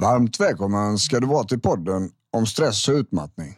Varmt 0.00 0.40
välkommen 0.40 0.98
ska 0.98 1.20
du 1.20 1.26
vara 1.26 1.44
till 1.44 1.60
podden 1.60 2.10
om 2.32 2.46
stress 2.46 2.88
och 2.88 2.94
utmattning. 2.94 3.56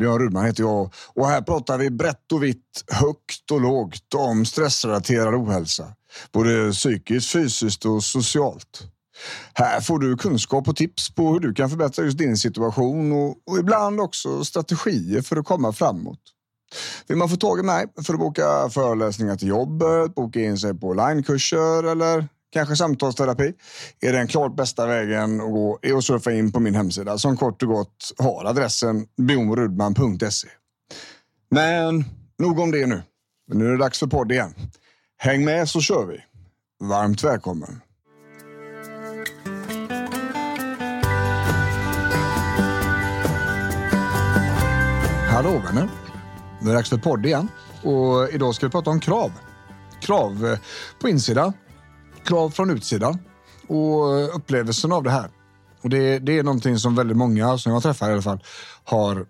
Björn 0.00 0.18
Rudman 0.18 0.44
heter 0.44 0.62
jag 0.62 0.94
och 1.14 1.26
här 1.26 1.42
pratar 1.42 1.78
vi 1.78 1.90
brett 1.90 2.32
och 2.32 2.42
vitt, 2.42 2.84
högt 2.92 3.50
och 3.50 3.60
lågt 3.60 4.14
om 4.14 4.44
stressrelaterad 4.44 5.34
ohälsa. 5.34 5.92
Både 6.32 6.72
psykiskt, 6.72 7.30
fysiskt 7.30 7.86
och 7.86 8.04
socialt. 8.04 8.82
Här 9.54 9.80
får 9.80 9.98
du 9.98 10.16
kunskap 10.16 10.68
och 10.68 10.76
tips 10.76 11.14
på 11.14 11.32
hur 11.32 11.40
du 11.40 11.54
kan 11.54 11.70
förbättra 11.70 12.04
just 12.04 12.18
din 12.18 12.36
situation 12.36 13.12
och, 13.12 13.28
och 13.28 13.58
ibland 13.58 14.00
också 14.00 14.44
strategier 14.44 15.22
för 15.22 15.36
att 15.36 15.46
komma 15.46 15.72
framåt. 15.72 16.20
Vill 17.08 17.16
man 17.16 17.28
få 17.28 17.36
tag 17.36 17.58
i 17.58 17.62
mig 17.62 17.86
för 18.06 18.14
att 18.14 18.20
boka 18.20 18.70
föreläsningar 18.70 19.36
till 19.36 19.48
jobbet, 19.48 20.14
boka 20.14 20.40
in 20.40 20.58
sig 20.58 20.74
på 20.74 20.88
onlinekurser 20.88 21.82
eller 21.82 22.28
kanske 22.52 22.76
samtalsterapi 22.76 23.52
är 24.00 24.12
den 24.12 24.26
klart 24.26 24.56
bästa 24.56 24.86
vägen 24.86 25.40
att 25.40 25.50
gå 25.50 25.78
är 25.82 25.94
att 25.94 26.04
surfa 26.04 26.32
in 26.32 26.52
på 26.52 26.60
min 26.60 26.74
hemsida 26.74 27.18
som 27.18 27.36
kort 27.36 27.62
och 27.62 27.68
gott 27.68 28.12
har 28.18 28.44
adressen 28.44 29.06
bjornrudman.se. 29.16 30.48
Men 31.50 32.04
nog 32.38 32.58
om 32.58 32.70
det 32.70 32.86
nu. 32.86 33.02
Nu 33.52 33.66
är 33.66 33.70
det 33.70 33.78
dags 33.78 33.98
för 33.98 34.06
podd 34.06 34.32
igen. 34.32 34.54
Häng 35.18 35.44
med 35.44 35.68
så 35.68 35.80
kör 35.80 36.06
vi. 36.06 36.18
Varmt 36.88 37.24
välkommen. 37.24 37.80
Hallå 45.30 45.62
vänner! 45.64 45.88
Nu 46.60 46.68
är 46.68 46.72
det 46.72 46.78
dags 46.78 46.90
för 46.90 46.96
podd 46.96 47.26
igen. 47.26 47.48
Och 47.82 48.28
idag 48.32 48.54
ska 48.54 48.66
vi 48.66 48.72
prata 48.72 48.90
om 48.90 49.00
krav. 49.00 49.32
Krav 50.00 50.58
på 51.00 51.08
insidan, 51.08 51.52
krav 52.30 52.50
från 52.50 52.70
utsidan 52.70 53.18
och 53.66 54.18
eh, 54.18 54.36
upplevelsen 54.36 54.92
av 54.92 55.02
det 55.02 55.10
här. 55.10 55.30
Och 55.82 55.90
det, 55.90 56.18
det 56.18 56.38
är 56.38 56.42
någonting 56.42 56.78
som 56.78 56.94
väldigt 56.94 57.16
många, 57.16 57.58
som 57.58 57.72
jag 57.72 57.82
träffar 57.82 58.10
i 58.10 58.12
alla 58.12 58.22
fall, 58.22 58.44
har 58.84 59.26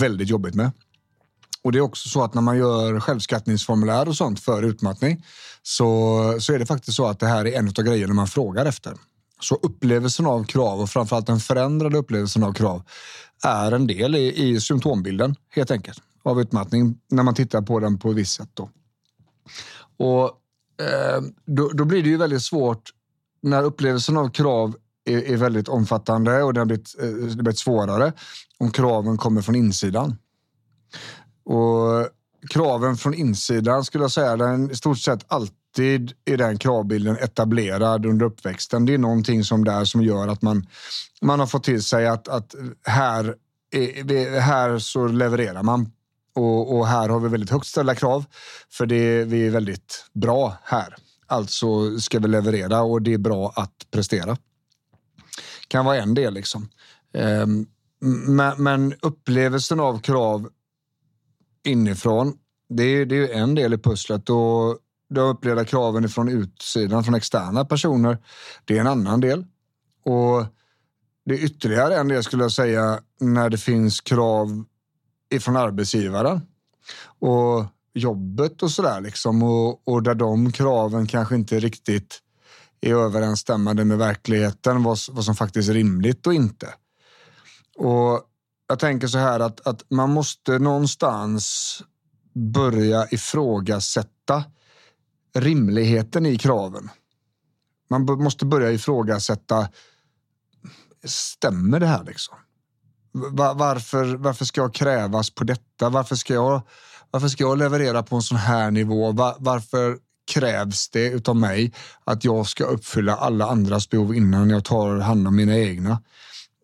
väldigt 0.00 0.28
jobbigt 0.28 0.54
med. 0.54 0.70
Och 1.62 1.72
det 1.72 1.78
är 1.78 1.80
också 1.80 2.08
så 2.08 2.22
att 2.22 2.34
när 2.34 2.42
man 2.42 2.58
gör 2.58 3.00
självskattningsformulär 3.00 4.08
och 4.08 4.16
sånt 4.16 4.40
för 4.40 4.62
utmattning 4.62 5.24
så, 5.62 5.86
så 6.40 6.52
är 6.52 6.58
det 6.58 6.66
faktiskt 6.66 6.96
så 6.96 7.06
att 7.06 7.20
det 7.20 7.26
här 7.26 7.46
är 7.46 7.58
en 7.58 7.68
av 7.68 7.84
grejerna 7.84 8.14
man 8.14 8.26
frågar 8.26 8.66
efter. 8.66 8.94
Så 9.40 9.54
upplevelsen 9.54 10.26
av 10.26 10.44
krav 10.44 10.80
och 10.80 10.90
framförallt 10.90 11.26
den 11.26 11.40
förändrade 11.40 11.98
upplevelsen 11.98 12.44
av 12.44 12.52
krav 12.52 12.82
är 13.44 13.72
en 13.72 13.86
del 13.86 14.14
i, 14.14 14.48
i 14.48 14.60
symptombilden 14.60 15.36
helt 15.50 15.70
enkelt 15.70 15.98
av 16.22 16.40
utmattning 16.40 16.98
när 17.10 17.22
man 17.22 17.34
tittar 17.34 17.62
på 17.62 17.80
den 17.80 17.98
på 17.98 18.10
ett 18.10 18.16
visst 18.16 18.36
sätt. 18.36 18.50
Då. 18.54 18.70
Och 19.96 20.40
Eh, 20.80 21.20
då, 21.46 21.68
då, 21.68 21.84
blir 21.84 22.02
det 22.02 22.08
ju 22.08 22.16
väldigt 22.16 22.42
svårt 22.42 22.90
när 23.42 23.62
upplevelsen 23.62 24.16
av 24.16 24.30
krav 24.30 24.76
är, 25.04 25.18
är 25.18 25.36
väldigt 25.36 25.68
omfattande 25.68 26.42
och 26.42 26.54
det 26.54 26.60
har 26.60 26.66
blivit, 26.66 26.94
eh, 27.00 27.06
det 27.06 27.28
har 27.28 27.42
blivit 27.42 27.58
svårare 27.58 28.12
om 28.58 28.70
kraven 28.70 29.16
kommer 29.16 29.42
från 29.42 29.54
insidan. 29.54 30.16
Och 31.44 32.08
kraven 32.50 32.96
från 32.96 33.14
insidan 33.14 33.84
skulle 33.84 34.04
jag 34.04 34.10
säga, 34.10 34.36
den 34.36 34.70
i 34.70 34.74
stort 34.74 34.98
sett 34.98 35.24
alltid 35.28 36.12
är 36.24 36.36
den 36.36 36.58
kravbilden 36.58 37.16
etablerad 37.16 38.06
under 38.06 38.26
uppväxten. 38.26 38.86
Det 38.86 38.94
är 38.94 38.98
någonting 38.98 39.44
som 39.44 39.64
där 39.64 39.84
som 39.84 40.02
gör 40.02 40.28
att 40.28 40.42
man, 40.42 40.66
man 41.22 41.40
har 41.40 41.46
fått 41.46 41.64
till 41.64 41.82
sig 41.82 42.06
att, 42.06 42.28
att 42.28 42.54
här, 42.86 43.34
är, 43.70 44.40
här 44.40 44.78
så 44.78 45.06
levererar 45.06 45.62
man 45.62 45.90
och, 46.34 46.76
och, 46.76 46.86
här 46.86 47.08
har 47.08 47.20
vi 47.20 47.28
väldigt 47.28 47.50
högt 47.50 47.66
ställda 47.66 47.94
krav 47.94 48.24
för 48.70 48.86
det, 48.86 49.24
vi 49.24 49.46
är 49.46 49.50
väldigt 49.50 50.06
bra 50.12 50.56
här. 50.62 50.94
Alltså 51.26 51.98
ska 51.98 52.18
vi 52.18 52.28
leverera 52.28 52.82
och 52.82 53.02
det 53.02 53.14
är 53.14 53.18
bra 53.18 53.52
att 53.56 53.86
prestera. 53.90 54.36
Kan 55.68 55.84
vara 55.84 55.96
en 55.96 56.14
del 56.14 56.34
liksom. 56.34 56.68
Ehm, 57.14 57.66
men, 58.26 58.62
men 58.62 58.94
upplevelsen 59.02 59.80
av 59.80 60.00
krav 60.00 60.48
inifrån, 61.64 62.38
det 62.68 62.82
är, 62.82 63.06
det 63.06 63.16
är 63.16 63.42
en 63.42 63.54
del 63.54 63.74
i 63.74 63.78
pusslet. 63.78 64.30
Och 64.30 64.78
de 65.10 65.20
upplevda 65.20 65.64
kraven 65.64 66.08
från 66.08 66.28
utsidan, 66.28 67.04
från 67.04 67.14
externa 67.14 67.64
personer, 67.64 68.18
det 68.64 68.76
är 68.76 68.80
en 68.80 68.86
annan 68.86 69.20
del. 69.20 69.46
Och 70.04 70.46
det 71.24 71.34
är 71.34 71.44
ytterligare 71.44 71.96
en 71.96 72.08
del 72.08 72.24
skulle 72.24 72.44
jag 72.44 72.52
säga 72.52 73.00
när 73.20 73.50
det 73.50 73.58
finns 73.58 74.00
krav 74.00 74.64
ifrån 75.34 75.56
arbetsgivaren 75.56 76.40
och 77.18 77.64
jobbet 77.94 78.62
och 78.62 78.70
sådär 78.70 79.00
liksom. 79.00 79.42
Och, 79.42 79.88
och 79.88 80.02
där 80.02 80.14
de 80.14 80.52
kraven 80.52 81.06
kanske 81.06 81.34
inte 81.34 81.60
riktigt 81.60 82.20
är 82.80 82.94
överensstämmande 82.94 83.84
med 83.84 83.98
verkligheten, 83.98 84.82
vad, 84.82 84.98
vad 85.10 85.24
som 85.24 85.36
faktiskt 85.36 85.68
är 85.68 85.74
rimligt 85.74 86.26
och 86.26 86.34
inte. 86.34 86.74
Och 87.76 88.22
jag 88.66 88.78
tänker 88.78 89.06
så 89.06 89.18
här 89.18 89.40
att, 89.40 89.66
att 89.66 89.90
man 89.90 90.10
måste 90.10 90.58
någonstans 90.58 91.82
börja 92.34 93.08
ifrågasätta 93.10 94.44
rimligheten 95.34 96.26
i 96.26 96.38
kraven. 96.38 96.90
Man 97.90 98.04
måste 98.04 98.46
börja 98.46 98.72
ifrågasätta, 98.72 99.68
stämmer 101.04 101.80
det 101.80 101.86
här 101.86 102.04
liksom? 102.04 102.36
Varför, 103.54 104.16
varför 104.16 104.44
ska 104.44 104.60
jag 104.60 104.74
krävas 104.74 105.30
på 105.30 105.44
detta? 105.44 105.88
Varför 105.88 106.16
ska 106.16 106.34
jag, 106.34 106.62
varför 107.10 107.28
ska 107.28 107.44
jag 107.44 107.58
leverera 107.58 108.02
på 108.02 108.16
en 108.16 108.22
sån 108.22 108.38
här 108.38 108.70
nivå? 108.70 109.12
Var, 109.12 109.34
varför 109.38 109.98
krävs 110.32 110.88
det 110.88 111.06
utav 111.06 111.36
mig 111.36 111.72
att 112.04 112.24
jag 112.24 112.46
ska 112.46 112.64
uppfylla 112.64 113.16
alla 113.16 113.46
andras 113.46 113.90
behov 113.90 114.14
innan 114.14 114.50
jag 114.50 114.64
tar 114.64 114.98
hand 114.98 115.28
om 115.28 115.36
mina 115.36 115.58
egna? 115.58 116.02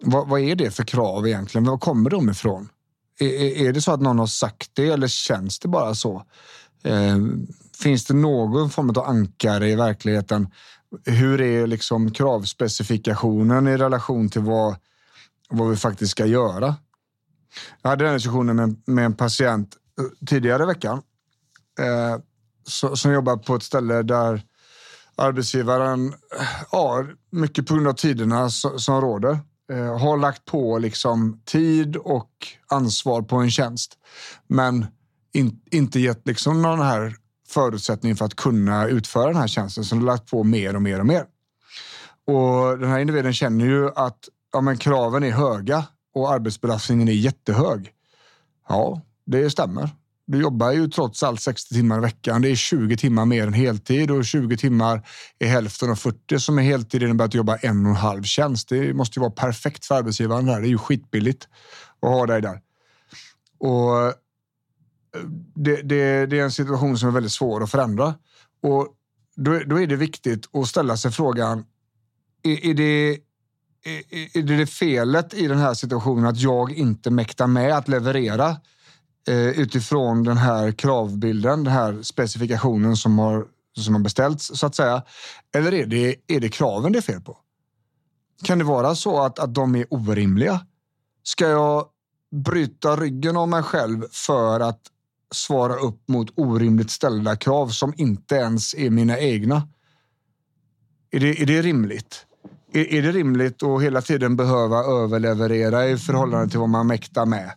Vad, 0.03 0.29
vad 0.29 0.41
är 0.41 0.55
det 0.55 0.71
för 0.71 0.85
krav 0.85 1.27
egentligen? 1.27 1.65
Var 1.65 1.79
kommer 1.79 2.11
de 2.11 2.31
ifrån? 2.31 2.69
Är, 3.19 3.67
är 3.67 3.73
det 3.73 3.81
så 3.81 3.93
att 3.93 4.01
någon 4.01 4.19
har 4.19 4.27
sagt 4.27 4.71
det 4.75 4.89
eller 4.89 5.09
känns 5.09 5.59
det 5.59 5.69
bara 5.69 5.95
så? 5.95 6.23
Eh, 6.85 7.19
finns 7.83 8.05
det 8.05 8.15
någon 8.15 8.71
form 8.71 8.91
av 8.91 8.99
ankare 8.99 9.71
i 9.71 9.75
verkligheten? 9.75 10.49
Hur 11.05 11.41
är 11.41 11.67
liksom 11.67 12.13
kravspecifikationen 12.13 13.69
i 13.69 13.77
relation 13.77 14.29
till 14.29 14.41
vad 14.41 14.77
vad 15.51 15.71
vi 15.71 15.77
faktiskt 15.77 16.11
ska 16.11 16.27
göra. 16.27 16.77
Jag 17.83 17.91
hade 17.91 18.05
den 18.05 18.15
diskussionen 18.15 18.57
med, 18.57 18.83
med 18.87 19.05
en 19.05 19.15
patient 19.15 19.77
eh, 20.01 20.27
tidigare 20.27 20.63
i 20.63 20.67
veckan 20.67 21.03
eh, 21.79 22.21
så, 22.65 22.97
som 22.97 23.13
jobbar 23.13 23.37
på 23.37 23.55
ett 23.55 23.63
ställe 23.63 24.03
där 24.03 24.43
arbetsgivaren, 25.17 26.07
eh, 26.09 26.47
ja, 26.73 27.07
mycket 27.31 27.67
på 27.67 27.75
grund 27.75 27.89
av 27.89 27.93
tiderna 27.93 28.51
som, 28.51 28.79
som 28.79 29.01
råder, 29.01 29.39
eh, 29.73 29.99
har 29.99 30.17
lagt 30.17 30.45
på 30.45 30.79
liksom 30.79 31.43
tid 31.45 31.97
och 31.97 32.31
ansvar 32.69 33.23
på 33.23 33.37
en 33.37 33.51
tjänst. 33.51 33.99
Men 34.47 34.87
in, 35.33 35.61
inte 35.71 36.01
gett 36.01 36.27
liksom 36.27 36.63
någon 36.63 36.81
här 36.81 37.17
förutsättning 37.49 38.17
för 38.17 38.25
att 38.25 38.37
kunna 38.37 38.87
utföra 38.87 39.27
den 39.27 39.37
här 39.37 39.49
tjänsten. 39.49 39.85
Så 39.85 39.95
de 39.95 39.99
har 39.99 40.07
lagt 40.07 40.31
på 40.31 40.45
mer 40.45 40.77
och 40.77 40.83
mer 40.83 41.01
och 41.01 41.07
mer. 41.07 41.25
Och 42.27 42.79
den 42.79 42.91
här 42.91 42.99
individen 42.99 43.33
känner 43.33 43.65
ju 43.65 43.91
att 43.95 44.19
ja, 44.53 44.61
men 44.61 44.77
kraven 44.77 45.25
är 45.25 45.31
höga 45.31 45.85
och 46.15 46.33
arbetsbelastningen 46.33 47.09
är 47.09 47.13
jättehög. 47.13 47.93
Ja, 48.69 49.01
det 49.27 49.51
stämmer. 49.51 49.91
Du 50.27 50.41
jobbar 50.41 50.73
ju 50.73 50.89
trots 50.89 51.23
allt 51.23 51.41
60 51.41 51.75
timmar 51.75 51.99
i 51.99 52.01
veckan. 52.01 52.43
Det 52.43 52.51
är 52.51 52.55
20 52.55 52.97
timmar 52.97 53.25
mer 53.25 53.47
än 53.47 53.53
heltid 53.53 54.11
och 54.11 54.25
20 54.25 54.57
timmar 54.57 55.09
är 55.39 55.49
hälften 55.49 55.91
av 55.91 55.95
40 55.95 56.39
som 56.39 56.59
är 56.59 56.63
heltid. 56.63 57.01
Det 57.01 57.05
innebär 57.05 57.25
att 57.25 57.31
du 57.31 57.39
jobbar 57.39 57.59
en 57.63 57.87
och 57.87 57.91
en 57.91 57.97
halv 57.97 58.23
tjänst. 58.23 58.69
Det 58.69 58.95
måste 58.95 59.19
ju 59.19 59.21
vara 59.21 59.31
perfekt 59.31 59.87
för 59.87 59.95
arbetsgivaren. 59.95 60.47
Där. 60.47 60.61
Det 60.61 60.67
är 60.67 60.71
ju 60.71 60.79
skitbilligt 60.79 61.49
att 62.01 62.11
ha 62.11 62.27
dig 62.27 62.43
där. 62.43 62.61
Och 63.59 64.07
eh, 64.07 64.13
det, 65.55 65.83
det, 65.83 66.27
det 66.27 66.39
är 66.39 66.45
en 66.45 66.53
situation 66.53 66.99
som 66.99 67.09
är 67.09 67.13
väldigt 67.13 67.33
svår 67.33 67.63
att 67.63 67.71
förändra. 67.71 68.15
Och 68.63 68.89
då, 69.37 69.59
då 69.67 69.81
är 69.81 69.87
det 69.87 69.97
viktigt 69.97 70.55
att 70.55 70.67
ställa 70.67 70.97
sig 70.97 71.13
frågan, 71.13 71.65
är, 72.43 72.67
är 72.67 72.75
det 72.75 73.19
är 73.85 74.43
det 74.43 74.67
felet 74.67 75.35
i 75.35 75.47
den 75.47 75.59
här 75.59 75.75
situationen 75.75 76.25
att 76.25 76.41
jag 76.41 76.73
inte 76.73 77.11
mäktar 77.11 77.47
med 77.47 77.77
att 77.77 77.89
leverera 77.89 78.57
eh, 79.29 79.49
utifrån 79.49 80.25
den 80.25 80.37
här 80.37 80.73
kravbilden, 80.73 81.65
den 81.65 81.73
här 81.73 82.03
specifikationen 82.03 82.97
som 82.97 83.19
har, 83.19 83.47
som 83.77 83.95
har 83.95 84.01
beställts 84.01 84.51
så 84.55 84.67
att 84.67 84.75
säga? 84.75 85.03
Eller 85.55 85.75
är 85.75 85.87
det, 85.87 86.17
är 86.27 86.41
det 86.41 86.49
kraven 86.49 86.93
det 86.93 86.99
är 86.99 87.03
fel 87.03 87.21
på? 87.21 87.39
Kan 88.43 88.59
det 88.59 88.65
vara 88.65 88.95
så 88.95 89.23
att, 89.23 89.39
att 89.39 89.55
de 89.55 89.75
är 89.77 89.87
orimliga? 89.91 90.67
Ska 91.23 91.49
jag 91.49 91.87
bryta 92.31 92.97
ryggen 92.97 93.37
av 93.37 93.49
mig 93.49 93.63
själv 93.63 94.05
för 94.11 94.61
att 94.61 94.81
svara 95.35 95.75
upp 95.75 96.09
mot 96.09 96.39
orimligt 96.39 96.91
ställda 96.91 97.37
krav 97.37 97.69
som 97.69 97.95
inte 97.97 98.35
ens 98.35 98.75
är 98.75 98.91
mina 98.91 99.19
egna? 99.19 99.69
Är 101.11 101.21
det, 101.21 101.43
är 101.43 101.47
det 101.47 101.63
rimligt? 101.63 102.27
Är, 102.73 102.93
är 102.93 103.03
det 103.03 103.13
rimligt 103.13 103.63
att 103.63 103.83
hela 103.83 104.03
tiden 104.03 104.37
behöva 104.37 104.79
överleverera 104.85 105.89
i 105.89 105.97
förhållande 105.97 106.49
till 106.49 106.59
vad 106.59 106.69
man 106.69 106.87
mäktar 106.87 107.27
med? 107.27 107.53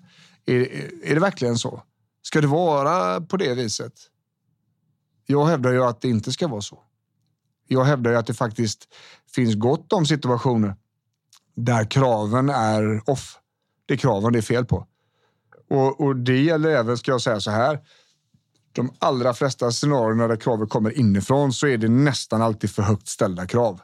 Är, 0.45 0.59
är 1.03 1.13
det 1.13 1.19
verkligen 1.19 1.57
så? 1.57 1.83
Ska 2.21 2.41
det 2.41 2.47
vara 2.47 3.21
på 3.21 3.37
det 3.37 3.53
viset? 3.53 3.93
Jag 5.25 5.45
hävdar 5.45 5.71
ju 5.71 5.83
att 5.83 6.01
det 6.01 6.09
inte 6.09 6.31
ska 6.31 6.47
vara 6.47 6.61
så. 6.61 6.79
Jag 7.67 7.83
hävdar 7.83 8.11
ju 8.11 8.17
att 8.17 8.27
det 8.27 8.33
faktiskt 8.33 8.87
finns 9.35 9.55
gott 9.55 9.93
om 9.93 10.05
situationer 10.05 10.75
där 11.55 11.85
kraven 11.85 12.49
är 12.49 13.09
off. 13.09 13.37
Det 13.85 13.93
är 13.93 13.97
kraven 13.97 14.33
det 14.33 14.39
är 14.39 14.41
fel 14.41 14.65
på. 14.65 14.87
Och, 15.69 16.01
och 16.01 16.15
det 16.15 16.41
gäller 16.41 16.69
även, 16.69 16.97
ska 16.97 17.11
jag 17.11 17.21
säga 17.21 17.39
så 17.39 17.51
här, 17.51 17.79
de 18.71 18.93
allra 18.99 19.33
flesta 19.33 19.71
scenarierna 19.71 20.27
där 20.27 20.35
kravet 20.35 20.69
kommer 20.69 20.97
inifrån 20.97 21.53
så 21.53 21.67
är 21.67 21.77
det 21.77 21.89
nästan 21.89 22.41
alltid 22.41 22.69
för 22.69 22.81
högt 22.83 23.07
ställda 23.07 23.47
krav. 23.47 23.81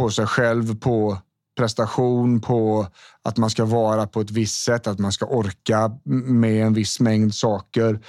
På 0.00 0.10
sig 0.10 0.26
själv, 0.26 0.78
på 0.78 1.18
prestation, 1.56 2.40
på 2.40 2.86
att 3.22 3.36
man 3.36 3.50
ska 3.50 3.64
vara 3.64 4.06
på 4.06 4.20
ett 4.20 4.30
visst 4.30 4.64
sätt, 4.64 4.86
att 4.86 4.98
man 4.98 5.12
ska 5.12 5.26
orka 5.26 5.98
med 6.24 6.66
en 6.66 6.74
viss 6.74 7.00
mängd 7.00 7.34
saker. 7.34 8.00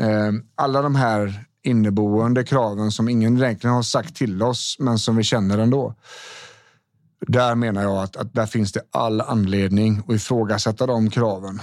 Ehm, 0.00 0.42
alla 0.54 0.82
de 0.82 0.94
här 0.94 1.44
inneboende 1.62 2.44
kraven 2.44 2.90
som 2.90 3.08
ingen 3.08 3.42
egentligen 3.42 3.74
har 3.74 3.82
sagt 3.82 4.16
till 4.16 4.42
oss, 4.42 4.76
men 4.78 4.98
som 4.98 5.16
vi 5.16 5.22
känner 5.22 5.58
ändå. 5.58 5.94
Där 7.26 7.54
menar 7.54 7.82
jag 7.82 8.02
att, 8.02 8.16
att 8.16 8.34
där 8.34 8.46
finns 8.46 8.72
det 8.72 8.82
all 8.90 9.20
anledning 9.20 10.02
att 10.08 10.14
ifrågasätta 10.14 10.86
de 10.86 11.10
kraven. 11.10 11.62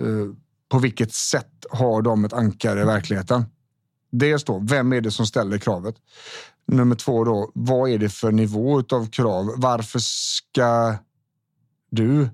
Ehm, 0.00 0.36
på 0.70 0.78
vilket 0.78 1.12
sätt 1.12 1.66
har 1.70 2.02
de 2.02 2.24
ett 2.24 2.32
ankare 2.32 2.80
i 2.80 2.84
verkligheten? 2.84 3.44
Dels 4.12 4.44
då, 4.44 4.58
vem 4.68 4.92
är 4.92 5.00
det 5.00 5.10
som 5.10 5.26
ställer 5.26 5.58
kravet? 5.58 5.94
Nummer 6.66 6.96
två 6.96 7.24
då, 7.24 7.50
vad 7.54 7.90
är 7.90 7.98
det 7.98 8.08
för 8.08 8.32
nivå 8.32 8.82
av 8.92 9.10
krav? 9.10 9.54
Varför 9.56 9.98
ska 10.02 10.94
du 11.90 12.28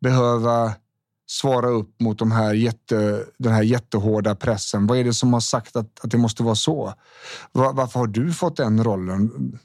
behöva 0.00 0.74
svara 1.26 1.68
upp 1.68 2.00
mot 2.00 2.18
de 2.18 2.32
här 2.32 2.54
jätte, 2.54 3.24
den 3.38 3.52
här 3.52 3.62
jättehårda 3.62 4.34
pressen? 4.34 4.86
Vad 4.86 4.98
är 4.98 5.04
det 5.04 5.14
som 5.14 5.32
har 5.32 5.40
sagt 5.40 5.76
att, 5.76 6.04
att 6.04 6.10
det 6.10 6.18
måste 6.18 6.42
vara 6.42 6.54
så? 6.54 6.94
Var, 7.52 7.72
varför 7.72 7.98
har 7.98 8.06
du 8.06 8.32
fått 8.32 8.56
den 8.56 8.84
rollen? 8.84 9.58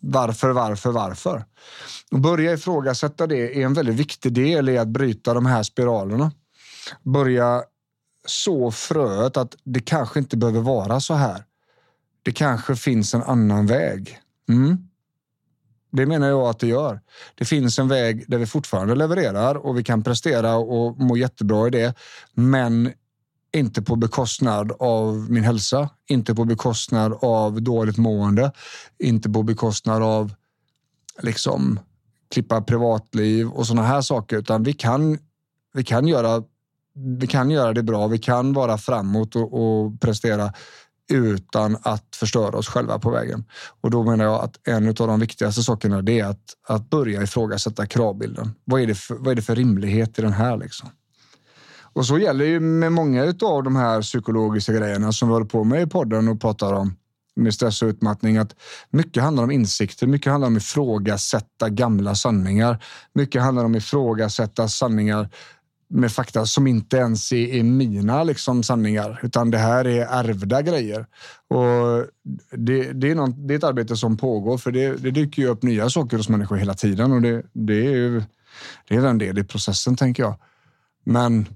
Varför, 0.00 0.50
varför, 0.50 0.90
varför? 0.90 1.44
Och 2.10 2.20
börja 2.20 2.52
ifrågasätta 2.52 3.26
det 3.26 3.60
är 3.60 3.64
en 3.64 3.74
väldigt 3.74 3.94
viktig 3.94 4.32
del 4.32 4.68
i 4.68 4.78
att 4.78 4.88
bryta 4.88 5.34
de 5.34 5.46
här 5.46 5.62
spiralerna. 5.62 6.32
Börja 7.02 7.62
så 8.30 8.70
fröet 8.70 9.36
att 9.36 9.56
det 9.64 9.80
kanske 9.80 10.18
inte 10.18 10.36
behöver 10.36 10.60
vara 10.60 11.00
så 11.00 11.14
här. 11.14 11.44
Det 12.22 12.32
kanske 12.32 12.76
finns 12.76 13.14
en 13.14 13.22
annan 13.22 13.66
väg. 13.66 14.18
Mm. 14.48 14.88
Det 15.92 16.06
menar 16.06 16.28
jag 16.28 16.42
att 16.42 16.58
det 16.58 16.66
gör. 16.66 17.00
Det 17.34 17.44
finns 17.44 17.78
en 17.78 17.88
väg 17.88 18.24
där 18.28 18.38
vi 18.38 18.46
fortfarande 18.46 18.94
levererar 18.94 19.54
och 19.54 19.78
vi 19.78 19.84
kan 19.84 20.02
prestera 20.02 20.56
och 20.56 20.98
må 20.98 21.16
jättebra 21.16 21.66
i 21.66 21.70
det. 21.70 21.94
Men 22.34 22.92
inte 23.52 23.82
på 23.82 23.96
bekostnad 23.96 24.72
av 24.78 25.30
min 25.30 25.44
hälsa, 25.44 25.88
inte 26.08 26.34
på 26.34 26.44
bekostnad 26.44 27.18
av 27.22 27.62
dåligt 27.62 27.98
mående, 27.98 28.52
inte 28.98 29.30
på 29.30 29.42
bekostnad 29.42 30.02
av 30.02 30.34
liksom 31.22 31.80
klippa 32.30 32.62
privatliv 32.62 33.48
och 33.48 33.66
sådana 33.66 33.86
här 33.86 34.00
saker, 34.00 34.36
utan 34.36 34.62
vi 34.62 34.72
kan, 34.72 35.18
vi 35.72 35.84
kan 35.84 36.08
göra 36.08 36.42
vi 37.20 37.26
kan 37.26 37.50
göra 37.50 37.72
det 37.72 37.82
bra. 37.82 38.06
Vi 38.06 38.18
kan 38.18 38.52
vara 38.52 38.78
framåt 38.78 39.36
och, 39.36 39.52
och 39.52 40.00
prestera 40.00 40.52
utan 41.12 41.76
att 41.82 42.16
förstöra 42.16 42.58
oss 42.58 42.68
själva 42.68 42.98
på 42.98 43.10
vägen. 43.10 43.44
Och 43.80 43.90
då 43.90 44.02
menar 44.02 44.24
jag 44.24 44.44
att 44.44 44.68
en 44.68 44.88
av 44.88 44.94
de 44.94 45.20
viktigaste 45.20 45.62
sakerna 45.62 46.10
är 46.12 46.24
att, 46.24 46.40
att 46.68 46.90
börja 46.90 47.22
ifrågasätta 47.22 47.86
kravbilden. 47.86 48.50
Vad 48.64 48.80
är, 48.80 48.86
det 48.86 48.94
för, 48.94 49.14
vad 49.14 49.28
är 49.28 49.34
det 49.34 49.42
för 49.42 49.56
rimlighet 49.56 50.18
i 50.18 50.22
den 50.22 50.32
här? 50.32 50.56
Liksom? 50.56 50.88
Och 51.92 52.06
så 52.06 52.18
gäller 52.18 52.44
ju 52.44 52.60
med 52.60 52.92
många 52.92 53.34
av 53.42 53.62
de 53.62 53.76
här 53.76 54.02
psykologiska 54.02 54.72
grejerna 54.72 55.12
som 55.12 55.28
vi 55.28 55.32
håller 55.34 55.46
på 55.46 55.64
med 55.64 55.82
i 55.82 55.86
podden 55.86 56.28
och 56.28 56.40
pratar 56.40 56.72
om 56.72 56.96
med 57.36 57.54
stress 57.54 57.82
och 57.82 57.88
utmattning 57.88 58.36
att 58.36 58.54
mycket 58.90 59.22
handlar 59.22 59.44
om 59.44 59.50
insikter, 59.50 60.06
mycket 60.06 60.32
handlar 60.32 60.48
om 60.48 60.56
ifrågasätta 60.56 61.68
gamla 61.68 62.14
sanningar. 62.14 62.84
Mycket 63.12 63.42
handlar 63.42 63.64
om 63.64 63.74
ifrågasätta 63.74 64.68
sanningar 64.68 65.28
med 65.90 66.12
fakta 66.12 66.46
som 66.46 66.66
inte 66.66 66.96
ens 66.96 67.32
är, 67.32 67.54
är 67.54 67.62
mina 67.62 68.24
liksom, 68.24 68.62
sanningar, 68.62 69.20
utan 69.22 69.50
det 69.50 69.58
här 69.58 69.86
är 69.86 70.06
ärvda 70.06 70.62
grejer. 70.62 71.06
Och 71.48 72.06
det, 72.56 72.92
det, 72.92 73.10
är 73.10 73.14
något, 73.14 73.48
det 73.48 73.54
är 73.54 73.58
ett 73.58 73.64
arbete 73.64 73.96
som 73.96 74.16
pågår, 74.16 74.58
för 74.58 74.72
det, 74.72 74.96
det 74.96 75.10
dyker 75.10 75.42
ju 75.42 75.48
upp 75.48 75.62
nya 75.62 75.90
saker 75.90 76.16
hos 76.16 76.28
människor 76.28 76.56
hela 76.56 76.74
tiden 76.74 77.12
och 77.12 77.22
det, 77.22 77.42
det 77.52 77.86
är 77.86 77.90
ju 77.90 78.22
det 78.88 78.94
är 78.96 79.06
en 79.06 79.18
del 79.18 79.38
i 79.38 79.44
processen, 79.44 79.96
tänker 79.96 80.22
jag. 80.22 80.34
Men 81.04 81.48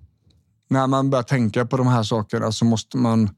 när 0.71 0.87
man 0.87 1.11
börjar 1.11 1.23
tänka 1.23 1.67
på 1.67 1.77
de 1.77 1.87
här 1.87 2.03
sakerna 2.03 2.53
så 2.53 2.65
måste 2.65 2.97
man, 2.97 3.31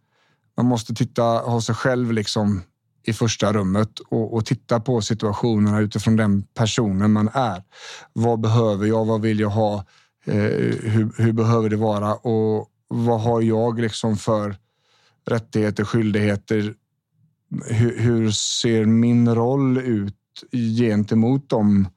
man 0.56 0.66
måste 0.66 0.94
titta, 0.94 1.22
ha 1.22 1.60
sig 1.60 1.74
själv 1.74 2.12
liksom 2.12 2.62
i 3.06 3.12
första 3.12 3.52
rummet 3.52 3.98
och, 3.98 4.34
och, 4.34 4.46
titta 4.46 4.80
på 4.80 5.00
situationerna 5.00 5.80
utifrån 5.80 6.16
den 6.16 6.42
personen 6.42 7.12
man 7.12 7.28
är. 7.32 7.62
Vad 8.12 8.40
behöver 8.40 8.86
jag? 8.86 9.04
Vad 9.04 9.20
vill 9.20 9.40
jag 9.40 9.50
ha? 9.50 9.84
Eh, 10.26 10.34
hur, 10.90 11.22
hur, 11.22 11.32
behöver 11.32 11.68
det 11.68 11.76
vara 11.76 12.14
och 12.14 12.70
vad 12.88 13.20
har 13.20 13.42
jag 13.42 13.80
liksom 13.80 14.16
för 14.16 14.56
rättigheter, 15.26 15.84
skyldigheter? 15.84 16.74
Hur, 17.66 17.98
hur 17.98 18.30
ser 18.30 18.84
min 18.84 19.34
roll 19.34 19.78
ut 19.78 20.14
gentemot 20.78 21.48
de 21.48 21.88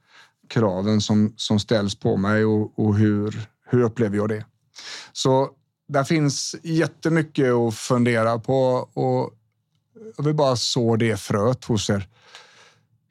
kraven 0.50 1.02
som, 1.02 1.34
som 1.36 1.60
ställs 1.60 2.00
på 2.00 2.18
mig 2.18 2.46
och, 2.46 2.80
och 2.80 2.96
hur, 2.96 3.48
hur 3.66 3.82
upplever 3.82 4.18
jag 4.18 4.30
det? 4.30 4.46
Så 5.14 5.50
där 5.88 6.04
finns 6.04 6.56
jättemycket 6.64 7.54
att 7.54 7.76
fundera 7.76 8.40
på 8.40 8.90
och 8.94 9.34
jag 10.18 10.24
vill 10.24 10.36
bara 10.36 10.56
så 10.56 10.96
det 10.96 11.20
fröet 11.20 11.66
hos 11.66 11.90
er. 11.90 12.08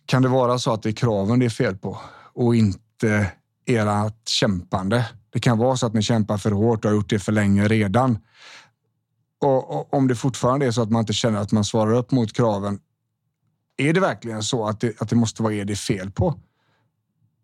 Kan 0.06 0.22
det 0.22 0.28
vara 0.28 0.58
så 0.58 0.72
att 0.72 0.82
det 0.82 0.88
är 0.88 0.92
kraven 0.92 1.38
det 1.38 1.44
är 1.44 1.50
fel 1.50 1.76
på 1.76 1.98
och 2.34 2.56
inte 2.56 3.32
ert 3.68 4.28
kämpande. 4.28 5.06
Det 5.30 5.40
kan 5.40 5.58
vara 5.58 5.76
så 5.76 5.86
att 5.86 5.94
ni 5.94 6.02
kämpar 6.02 6.38
för 6.38 6.50
hårt 6.50 6.84
och 6.84 6.90
har 6.90 6.96
gjort 6.96 7.10
det 7.10 7.18
för 7.18 7.32
länge 7.32 7.68
redan. 7.68 8.18
Och, 9.40 9.76
och, 9.76 9.94
om 9.94 10.08
det 10.08 10.14
fortfarande 10.14 10.66
är 10.66 10.70
så 10.70 10.82
att 10.82 10.90
man 10.90 11.00
inte 11.00 11.12
känner 11.12 11.38
att 11.38 11.52
man 11.52 11.64
svarar 11.64 11.92
upp 11.92 12.10
mot 12.10 12.32
kraven. 12.32 12.80
Är 13.76 13.92
det 13.92 14.00
verkligen 14.00 14.42
så 14.42 14.66
att 14.66 14.80
det, 14.80 15.00
att 15.00 15.08
det 15.08 15.16
måste 15.16 15.42
vara 15.42 15.54
er 15.54 15.64
det 15.64 15.72
är 15.72 15.76
fel 15.76 16.10
på? 16.10 16.34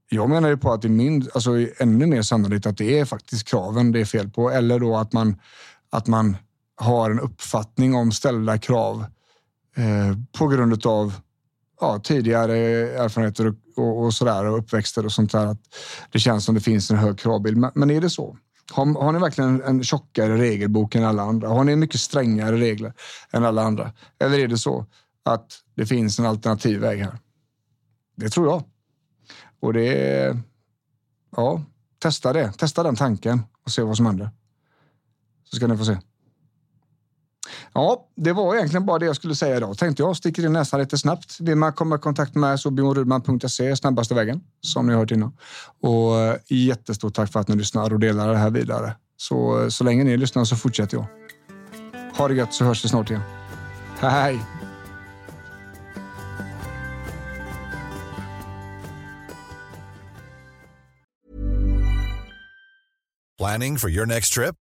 Jag 0.09 0.31
menar 0.31 0.49
ju 0.49 0.57
på 0.57 0.73
att 0.73 0.83
det 0.83 0.89
är 0.89 0.91
min, 0.91 1.29
alltså 1.35 1.51
ännu 1.79 2.07
mer 2.07 2.23
sannolikt 2.23 2.67
att 2.67 2.79
det 2.79 2.99
är 2.99 3.05
faktiskt 3.05 3.49
kraven 3.49 3.93
det 3.93 4.01
är 4.01 4.05
fel 4.05 4.31
på. 4.31 4.51
Eller 4.51 4.81
då 4.81 4.97
att 4.97 5.13
man, 5.13 5.41
att 5.91 6.07
man 6.07 6.37
har 6.77 7.11
en 7.11 7.21
uppfattning 7.21 7.95
om 7.95 8.13
ställda 8.13 8.59
krav 8.59 9.05
eh, 9.77 10.19
på 10.39 10.47
grund 10.47 10.87
av 10.87 11.15
ja, 11.81 12.01
tidigare 12.05 12.57
erfarenheter 12.89 13.47
och, 13.47 13.55
och, 13.77 14.05
och 14.05 14.15
sådär 14.15 14.45
och 14.45 14.59
uppväxter 14.59 15.05
och 15.05 15.13
sånt 15.13 15.33
där. 15.33 15.47
Att 15.47 15.61
det 16.13 16.19
känns 16.19 16.45
som 16.45 16.55
det 16.55 16.61
finns 16.61 16.91
en 16.91 16.97
hög 16.97 17.19
kravbild. 17.19 17.57
Men, 17.57 17.71
men 17.75 17.91
är 17.91 18.01
det 18.01 18.11
så? 18.11 18.37
Har, 18.73 19.03
har 19.03 19.13
ni 19.13 19.19
verkligen 19.19 19.63
en 19.63 19.83
tjockare 19.83 20.39
regelbok 20.39 20.95
än 20.95 21.05
alla 21.05 21.23
andra? 21.23 21.49
Har 21.49 21.65
ni 21.65 21.77
mycket 21.77 22.01
strängare 22.01 22.57
regler 22.57 22.93
än 23.33 23.45
alla 23.45 23.63
andra? 23.63 23.93
Eller 24.19 24.39
är 24.39 24.49
det 24.49 24.59
så 24.59 24.87
att 25.25 25.47
det 25.75 25.87
finns 25.87 26.19
en 26.19 26.27
alternativ 26.27 26.81
väg 26.81 27.01
här? 27.01 27.19
Det 28.17 28.29
tror 28.29 28.47
jag. 28.47 28.63
Och 29.61 29.73
det 29.73 30.13
är... 30.19 30.41
Ja, 31.37 31.63
testa 31.99 32.33
det. 32.33 32.53
Testa 32.53 32.83
den 32.83 32.97
tanken 32.97 33.43
och 33.65 33.71
se 33.71 33.83
vad 33.83 33.97
som 33.97 34.07
händer. 34.07 34.31
Så 35.45 35.57
ska 35.57 35.67
ni 35.67 35.77
få 35.77 35.85
se. 35.85 35.99
Ja, 37.75 38.09
det 38.17 38.33
var 38.33 38.55
egentligen 38.55 38.87
bara 38.87 38.99
det 38.99 39.07
jag 39.07 39.17
skulle 39.17 39.35
säga 39.35 39.57
idag. 39.57 39.79
Tänkte 39.79 40.03
jag 40.03 40.17
sticker 40.17 40.47
in 40.47 40.53
näsan 40.53 40.81
lite 40.81 40.99
snabbt. 40.99 41.41
Vill 41.41 41.57
man 41.57 41.73
komma 41.73 41.97
i 41.97 41.99
kontakt 41.99 42.35
med 42.35 42.41
mig 42.41 42.59
så 42.59 42.71
bjornrudman.se 42.71 43.77
snabbaste 43.77 44.15
vägen, 44.15 44.41
som 44.61 44.87
ni 44.87 44.93
har 44.93 45.01
hört 45.01 45.11
innan. 45.11 45.33
Och 45.83 46.19
eh, 46.19 46.37
jättestort 46.49 47.15
tack 47.15 47.33
för 47.33 47.41
att 47.41 47.49
ni 47.49 47.57
lyssnar 47.57 47.93
och 47.93 48.01
delar 48.01 48.29
det 48.29 48.39
här 48.39 48.51
vidare. 48.51 48.97
Så, 49.17 49.63
eh, 49.63 49.69
så 49.69 49.85
länge 49.85 50.05
ni 50.05 50.17
lyssnar 50.17 50.45
så 50.45 50.57
fortsätter 50.57 50.97
jag. 50.97 51.07
Ha 52.17 52.29
det 52.29 52.35
gött 52.35 52.55
så 52.55 52.65
hörs 52.65 52.85
vi 52.85 52.89
snart 52.89 53.11
igen. 53.11 53.23
Hej! 53.99 54.41
Planning 63.39 63.79
for 63.79 63.91
your 63.91 64.07
next 64.07 64.33
trip? 64.33 64.64